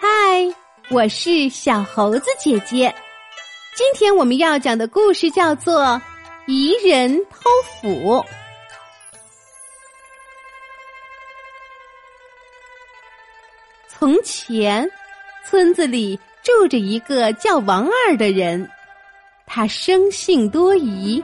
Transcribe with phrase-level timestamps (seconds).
[0.00, 0.08] 嗨，
[0.90, 2.94] 我是小猴子姐姐。
[3.76, 5.82] 今天我们要讲的故事叫做
[6.46, 7.50] 《疑人偷
[7.80, 7.88] 斧》。
[13.88, 14.90] 从前，
[15.46, 18.68] 村子里住着一个叫王二的人，
[19.46, 21.22] 他生性多疑。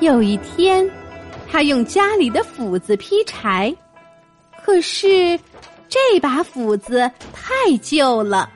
[0.00, 0.90] 有一天，
[1.50, 3.74] 他用家里的斧子劈柴，
[4.64, 5.38] 可是
[5.90, 8.48] 这把斧子太旧了，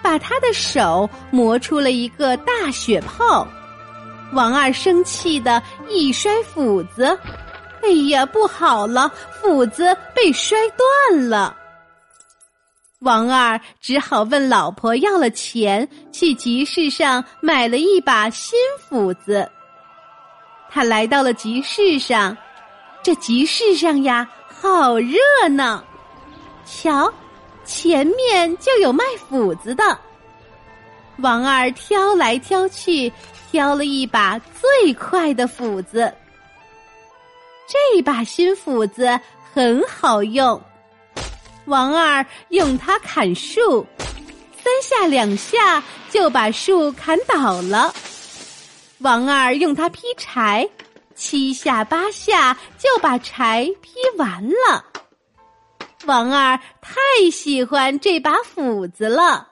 [0.00, 3.46] 把他的手磨出了一个大血泡。
[4.32, 7.18] 王二生气的一摔斧子，
[7.82, 11.56] 哎呀，不好了，斧子被摔断了。
[13.00, 19.50] 王二只好问老婆要了钱，去集市上买了一把新斧子。
[20.70, 22.36] 他来到了集市上，
[23.02, 25.18] 这集市上呀，好热
[25.50, 25.82] 闹。
[26.70, 27.12] 瞧，
[27.64, 29.98] 前面就有卖斧子的。
[31.18, 33.12] 王二挑来挑去，
[33.50, 36.12] 挑了一把最快的斧子。
[37.66, 39.18] 这把新斧子
[39.52, 40.60] 很好用。
[41.66, 43.86] 王二用它砍树，
[44.62, 47.92] 三下两下就把树砍倒了。
[48.98, 50.68] 王二用它劈柴，
[51.14, 54.84] 七下八下就把柴劈完了。
[56.06, 56.98] 王二太
[57.30, 59.48] 喜欢这把斧子了，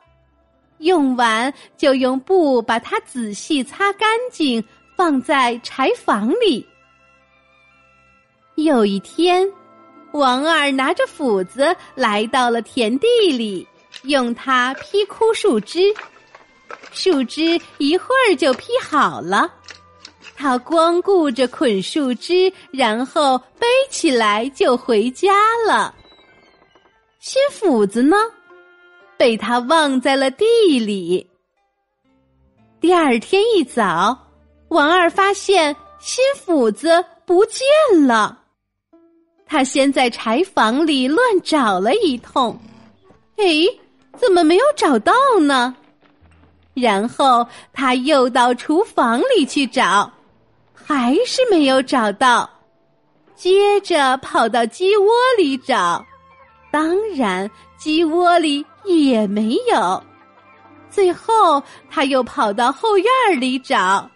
[0.78, 4.62] 用完就用布把它仔细擦干净，
[4.96, 6.66] 放在柴房里。
[8.56, 9.48] 有一天。
[10.12, 13.68] 王二拿着斧子来到了田地里，
[14.04, 15.94] 用它劈枯树枝。
[16.92, 19.52] 树枝一会儿就劈好了，
[20.34, 25.28] 他光顾着捆树枝，然后背起来就回家
[25.66, 25.94] 了。
[27.18, 28.16] 新斧子呢，
[29.16, 30.44] 被他忘在了地
[30.78, 31.26] 里。
[32.80, 34.16] 第二天一早，
[34.68, 37.66] 王二发现新斧子不见
[38.06, 38.38] 了。
[39.46, 42.56] 他先在柴房里乱找了一通，
[43.36, 43.44] 哎，
[44.16, 45.74] 怎么没有找到呢？
[46.72, 50.08] 然后他又到厨房里去找，
[50.72, 52.48] 还是没有找到。
[53.34, 56.04] 接着跑到鸡窝里找，
[56.70, 60.02] 当然鸡窝里也没有。
[60.90, 63.06] 最后他又跑到后院
[63.38, 64.10] 里找，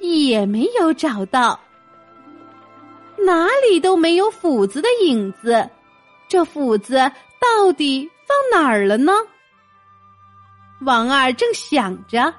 [0.00, 1.58] 也没有找到。
[3.16, 5.68] 哪里都没有斧子的影子，
[6.28, 6.96] 这斧子
[7.40, 9.12] 到底放哪儿了呢？
[10.82, 12.32] 王二正想着，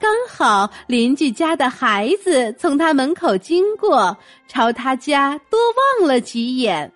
[0.00, 4.16] 刚好邻居家的孩子从他门口经过，
[4.46, 5.58] 朝他家多
[5.98, 6.90] 望了几眼。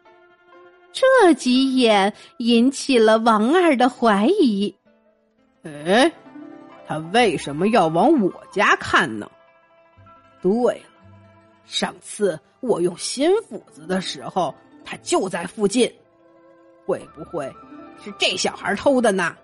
[0.95, 4.73] 这几眼引起了王二的怀疑。
[5.65, 6.11] 哎，
[6.87, 9.29] 他为什么要往我家看呢？
[10.41, 10.81] 对了。
[11.65, 15.93] 上次我用新斧子的时候，他就在附近，
[16.87, 17.53] 会不会
[18.03, 19.35] 是这小孩偷的呢？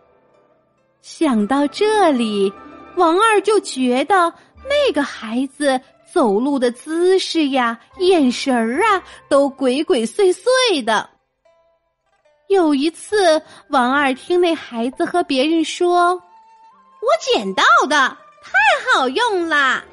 [1.02, 2.52] 想到这里，
[2.96, 4.32] 王二就觉得
[4.68, 5.80] 那个孩子
[6.12, 11.08] 走路的姿势呀、眼神儿啊，都鬼鬼祟祟的。
[12.50, 16.14] 有一次，王二听那孩子和别人说
[16.98, 17.96] ：“我捡到的，
[18.42, 19.84] 太好用啦。”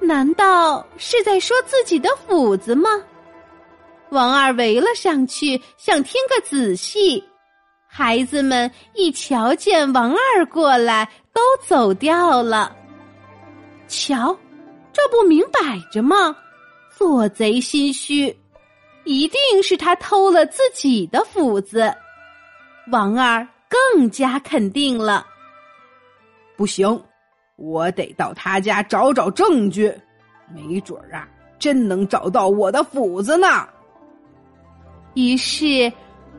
[0.00, 2.88] 难道是在说自己的斧子吗？
[4.08, 7.22] 王二围了上去，想听个仔细。
[7.86, 12.74] 孩子们一瞧见王二过来，都走掉了。
[13.86, 14.34] 瞧，
[14.94, 16.34] 这不明摆着吗？
[16.96, 18.34] 做贼心虚，
[19.08, 21.90] 一定是他偷了自己的斧子。
[22.92, 25.26] 王二更加肯定了。
[26.58, 27.02] 不行。
[27.56, 29.92] 我得到他家找找证据，
[30.54, 31.26] 没准儿啊，
[31.58, 33.66] 真能找到我的斧子呢。
[35.14, 35.92] 于是，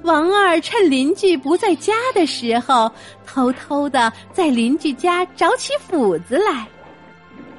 [0.04, 2.90] 王二趁邻居不在家的时候，
[3.26, 6.66] 偷偷的在邻居家找起斧子来。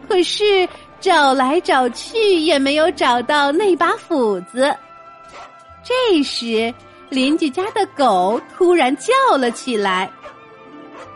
[0.08, 0.66] 可是
[1.00, 4.74] 找来找去也没有找到那把斧子。
[5.90, 6.72] 这时，
[7.08, 10.08] 邻居家的狗突然叫了起来。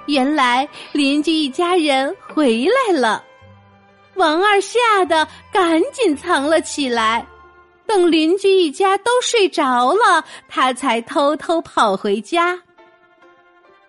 [0.06, 3.22] 原来邻居一家人回来了，
[4.16, 7.24] 王二吓得赶紧藏了起来。
[7.86, 12.60] 等邻居一家都睡着了，他才偷偷跑回家。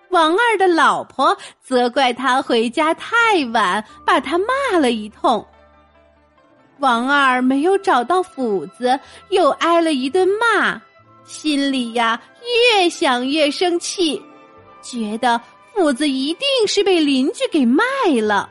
[0.09, 5.43] 王二的老婆责怪他回家太晚，把他骂了一通。
[6.79, 8.99] 王二没有找到斧子，
[9.29, 10.81] 又挨了一顿骂，
[11.23, 12.21] 心里呀
[12.73, 14.21] 越想越生气，
[14.81, 15.39] 觉得
[15.73, 17.83] 斧子一定是被邻居给卖
[18.21, 18.49] 了。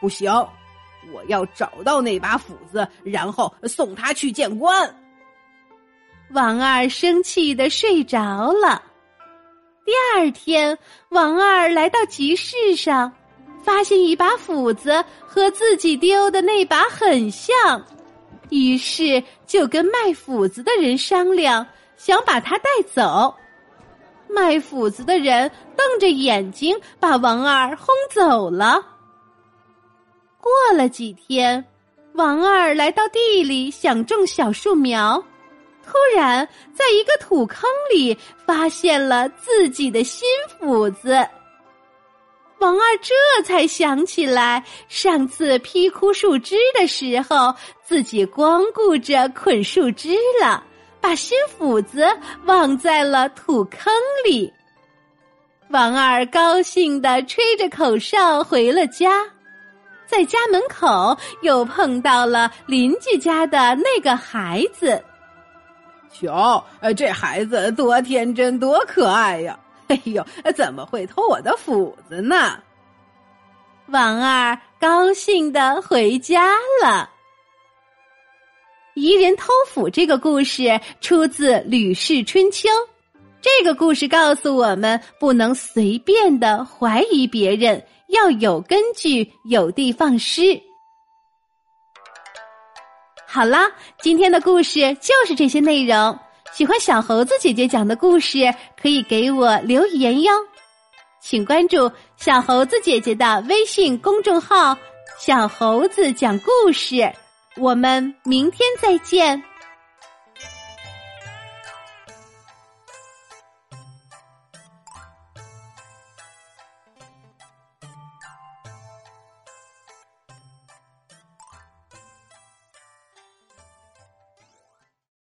[0.00, 0.30] 不行，
[1.12, 4.94] 我要找到那把斧子，然后送他去见官。
[6.32, 8.82] 王二生气的睡着了。
[9.86, 10.78] 第二天，
[11.08, 13.10] 王二来到集市上，
[13.68, 17.84] 发现一把斧子和自己丢的那把很像，
[18.48, 21.66] 于是就跟卖斧子的人商量，
[21.98, 23.34] 想把它带走。
[24.26, 28.82] 卖斧子的人瞪着眼睛，把王二轰走了。
[30.40, 31.62] 过了几天，
[32.14, 35.22] 王二来到地里想种小树苗。
[35.84, 38.16] 突然，在一个土坑里
[38.46, 40.26] 发现了自己的新
[40.58, 41.22] 斧子。
[42.58, 50.62] 王二这才想起来，上次劈枯树枝的时候，自己光顾着捆树枝了，
[51.00, 52.04] 把新斧子
[52.46, 53.92] 忘在了土坑
[54.24, 54.52] 里。
[55.70, 59.24] 王二高兴的吹着口哨回了家，
[60.06, 65.00] 在家门口又碰到了邻居家的那个孩子。
[66.10, 69.56] 瞧，呃，这孩子多天真，多可爱呀！
[69.90, 70.24] 哎呦，
[70.54, 72.62] 怎么会偷我的斧子呢？
[73.86, 77.08] 王二高兴的回家了。
[78.94, 82.68] 彝人偷斧这个故事出自《吕氏春秋》，
[83.40, 90.60] 这个故事告诉我们，不能随便的怀疑别人，要有根据，有的放矢。
[93.26, 93.70] 好啦，
[94.00, 96.18] 今天的故事就是这些内容。
[96.52, 100.32] 喜欢小猴子姐姐讲的故事，可以给我留言哟。
[101.20, 104.76] 请关注小猴子姐姐的微信公众号
[105.20, 107.12] “小猴子讲故事”。
[107.58, 109.42] 我们明天再见。